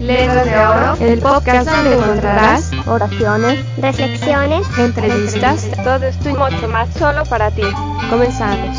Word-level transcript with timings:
Letras 0.00 0.46
de 0.46 0.56
Oro, 0.56 1.12
el 1.12 1.20
podcast 1.20 1.70
donde 1.70 1.94
encontrarás 1.94 2.72
oraciones, 2.88 3.64
reflexiones, 3.76 4.66
entrevistas, 4.76 5.70
todo 5.84 6.06
esto 6.06 6.28
y 6.28 6.32
mucho 6.32 6.68
más 6.68 6.92
solo 6.94 7.22
para 7.26 7.52
ti. 7.52 7.62
Comenzamos. 8.10 8.76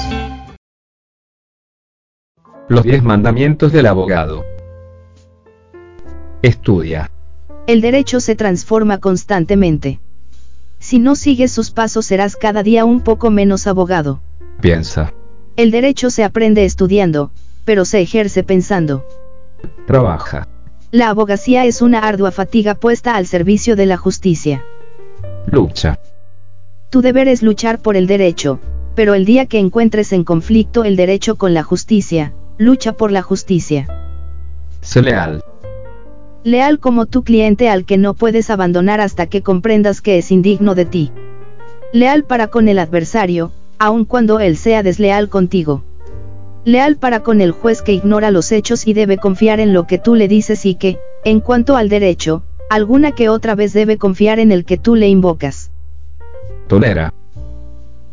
Los 2.67 2.83
10 2.83 3.03
mandamientos 3.03 3.71
del 3.71 3.85
abogado. 3.85 4.43
Estudia. 6.41 7.09
El 7.67 7.79
derecho 7.79 8.19
se 8.19 8.35
transforma 8.35 8.97
constantemente. 8.97 10.01
Si 10.79 10.99
no 10.99 11.15
sigues 11.15 11.53
sus 11.53 11.71
pasos 11.71 12.05
serás 12.05 12.35
cada 12.35 12.63
día 12.63 12.83
un 12.83 12.99
poco 12.99 13.29
menos 13.29 13.65
abogado. 13.65 14.19
Piensa. 14.59 15.13
El 15.55 15.71
derecho 15.71 16.09
se 16.09 16.25
aprende 16.25 16.65
estudiando, 16.65 17.31
pero 17.63 17.85
se 17.85 18.01
ejerce 18.01 18.43
pensando. 18.43 19.05
Trabaja. 19.87 20.50
La 20.93 21.07
abogacía 21.07 21.63
es 21.63 21.81
una 21.81 21.99
ardua 21.99 22.31
fatiga 22.31 22.75
puesta 22.75 23.15
al 23.15 23.25
servicio 23.25 23.77
de 23.77 23.85
la 23.85 23.95
justicia. 23.95 24.65
Lucha. 25.45 25.99
Tu 26.89 27.01
deber 27.01 27.29
es 27.29 27.41
luchar 27.41 27.81
por 27.81 27.95
el 27.95 28.07
derecho, 28.07 28.59
pero 28.93 29.13
el 29.13 29.23
día 29.23 29.45
que 29.45 29.57
encuentres 29.57 30.11
en 30.11 30.25
conflicto 30.25 30.83
el 30.83 30.97
derecho 30.97 31.37
con 31.37 31.53
la 31.53 31.63
justicia, 31.63 32.33
lucha 32.57 32.91
por 32.91 33.13
la 33.13 33.21
justicia. 33.21 33.87
Sé 34.81 35.01
leal. 35.01 35.41
Leal 36.43 36.79
como 36.79 37.05
tu 37.05 37.23
cliente 37.23 37.69
al 37.69 37.85
que 37.85 37.97
no 37.97 38.13
puedes 38.13 38.49
abandonar 38.49 38.99
hasta 38.99 39.27
que 39.27 39.41
comprendas 39.41 40.01
que 40.01 40.17
es 40.17 40.29
indigno 40.29 40.75
de 40.75 40.83
ti. 40.83 41.11
Leal 41.93 42.25
para 42.25 42.47
con 42.47 42.67
el 42.67 42.79
adversario, 42.79 43.53
aun 43.79 44.03
cuando 44.03 44.41
él 44.41 44.57
sea 44.57 44.83
desleal 44.83 45.29
contigo. 45.29 45.85
Leal 46.63 46.97
para 46.97 47.21
con 47.21 47.41
el 47.41 47.51
juez 47.51 47.81
que 47.81 47.93
ignora 47.93 48.29
los 48.29 48.51
hechos 48.51 48.87
y 48.87 48.93
debe 48.93 49.17
confiar 49.17 49.59
en 49.59 49.73
lo 49.73 49.87
que 49.87 49.97
tú 49.97 50.13
le 50.13 50.27
dices 50.27 50.65
y 50.65 50.75
que, 50.75 50.99
en 51.23 51.39
cuanto 51.39 51.75
al 51.75 51.89
derecho, 51.89 52.43
alguna 52.69 53.13
que 53.13 53.29
otra 53.29 53.55
vez 53.55 53.73
debe 53.73 53.97
confiar 53.97 54.39
en 54.39 54.51
el 54.51 54.63
que 54.63 54.77
tú 54.77 54.95
le 54.95 55.07
invocas. 55.07 55.71
Tolera. 56.67 57.13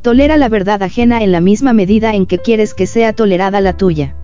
Tolera 0.00 0.38
la 0.38 0.48
verdad 0.48 0.82
ajena 0.82 1.22
en 1.22 1.30
la 1.30 1.41
misma 1.41 1.74
medida 1.74 2.14
en 2.14 2.24
que 2.24 2.38
quieres 2.38 2.72
que 2.72 2.86
sea 2.86 3.12
tolerada 3.12 3.60
la 3.60 3.76
tuya. 3.76 4.16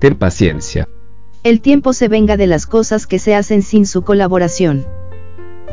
Ten 0.00 0.16
paciencia. 0.16 0.88
El 1.44 1.60
tiempo 1.60 1.92
se 1.92 2.08
venga 2.08 2.36
de 2.36 2.48
las 2.48 2.66
cosas 2.66 3.06
que 3.06 3.20
se 3.20 3.34
hacen 3.36 3.62
sin 3.62 3.86
su 3.86 4.02
colaboración. 4.02 4.84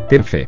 Ten 0.10 0.24
fe. 0.24 0.48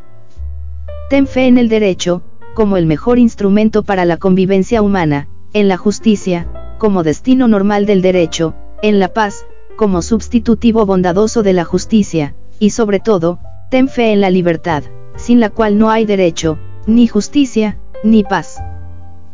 Ten 1.10 1.26
fe 1.26 1.48
en 1.48 1.58
el 1.58 1.70
derecho, 1.70 2.22
como 2.54 2.78
el 2.78 2.86
mejor 2.86 3.18
instrumento 3.18 3.82
para 3.84 4.06
la 4.06 4.18
convivencia 4.18 4.82
humana, 4.82 5.28
en 5.54 5.68
la 5.68 5.78
justicia, 5.78 6.48
como 6.82 7.04
destino 7.04 7.48
normal 7.48 7.86
del 7.86 8.02
derecho, 8.02 8.56
en 8.82 8.98
la 8.98 9.10
paz, 9.10 9.46
como 9.76 10.02
sustitutivo 10.02 10.88
bondadoso 10.88 11.44
de 11.44 11.54
la 11.54 11.64
justicia, 11.64 12.34
y 12.58 12.72
sobre 12.72 13.00
todo, 13.00 13.38
ten 13.70 13.88
fe 13.88 14.14
en 14.14 14.20
la 14.20 14.32
libertad, 14.32 14.82
sin 15.16 15.40
la 15.40 15.52
cual 15.52 15.78
no 15.78 15.92
hay 15.92 16.06
derecho, 16.06 16.58
ni 16.88 17.06
justicia, 17.06 17.78
ni 18.04 18.24
paz. 18.24 18.64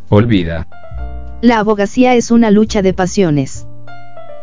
Olvida. 0.09 0.67
La 1.39 1.59
abogacía 1.59 2.15
es 2.15 2.31
una 2.31 2.51
lucha 2.51 2.81
de 2.81 2.91
pasiones. 2.91 3.65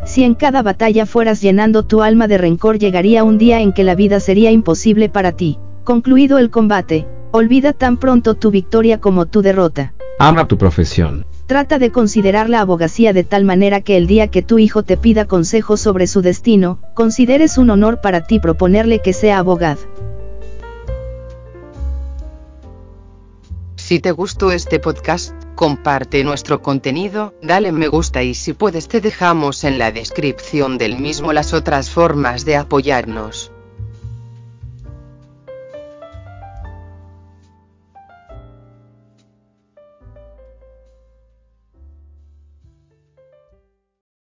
Si 0.07 0.25
en 0.25 0.35
cada 0.35 0.63
batalla 0.63 1.05
fueras 1.05 1.43
llenando 1.43 1.83
tu 1.83 2.01
alma 2.01 2.27
de 2.27 2.39
rencor 2.39 2.79
llegaría 2.79 3.23
un 3.23 3.37
día 3.37 3.61
en 3.61 3.75
que 3.75 3.85
la 3.85 3.95
vida 3.95 4.19
sería 4.19 4.51
imposible 4.51 5.11
para 5.11 5.33
ti. 5.33 5.59
Concluido 5.85 6.39
el 6.39 6.49
combate, 6.49 7.07
olvida 7.33 7.75
tan 7.75 7.99
pronto 7.99 8.35
tu 8.35 8.51
victoria 8.51 8.99
como 8.99 9.27
tu 9.27 9.43
derrota. 9.43 9.93
Ama 10.19 10.49
tu 10.49 10.57
profesión. 10.57 11.27
Trata 11.47 11.79
de 11.79 11.93
considerar 11.93 12.49
la 12.49 12.61
abogacía 12.61 13.13
de 13.13 13.23
tal 13.23 13.45
manera 13.45 13.83
que 13.83 13.99
el 13.99 14.07
día 14.07 14.29
que 14.29 14.41
tu 14.41 14.59
hijo 14.59 14.83
te 14.83 14.97
pida 14.97 15.27
consejo 15.27 15.77
sobre 15.77 16.07
su 16.07 16.23
destino, 16.23 16.79
consideres 16.95 17.59
un 17.59 17.69
honor 17.69 18.01
para 18.01 18.27
ti 18.27 18.41
proponerle 18.41 19.01
que 19.01 19.13
sea 19.13 19.39
abogado. 19.39 19.81
Si 23.77 24.01
te 24.01 24.13
gustó 24.13 24.51
este 24.51 24.81
podcast, 24.81 25.35
comparte 25.55 26.25
nuestro 26.25 26.63
contenido, 26.63 27.35
dale 27.43 27.71
me 27.71 27.89
gusta 27.89 28.23
y 28.23 28.33
si 28.33 28.55
puedes 28.55 28.89
te 28.89 29.03
dejamos 29.03 29.65
en 29.65 29.79
la 29.79 29.93
descripción 29.93 30.79
del 30.79 30.99
mismo 30.99 31.35
las 31.35 31.53
otras 31.53 31.91
formas 31.91 32.47
de 32.47 32.57
apoyarnos. 32.57 33.54